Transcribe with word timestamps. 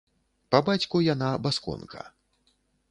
Па 0.55 0.61
бацьку 0.71 1.03
яна 1.13 1.29
басконка. 1.47 2.01